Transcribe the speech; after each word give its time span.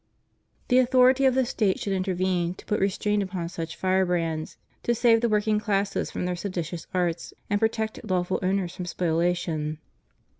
The 0.69 0.79
authority 0.79 1.25
of 1.25 1.35
the 1.35 1.45
State 1.45 1.79
should 1.79 1.93
intervene 1.93 2.55
to 2.55 2.65
put 2.65 2.79
restraint 2.79 3.21
upon 3.21 3.49
such 3.49 3.75
fire 3.75 4.03
brands, 4.03 4.57
to 4.81 4.95
save 4.95 5.21
the 5.21 5.29
working 5.29 5.59
classes 5.59 6.09
from 6.09 6.25
their 6.25 6.35
seditious 6.35 6.87
arts, 6.91 7.35
and 7.51 7.59
protect 7.59 8.03
lawful 8.03 8.39
owners 8.41 8.73
from 8.75 8.87
spoliation. 8.87 9.77